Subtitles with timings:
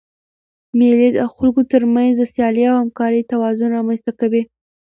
[0.77, 4.43] مېلې د خلکو تر منځ د سیالۍ او همکارۍ توازن رامنځ ته کوي.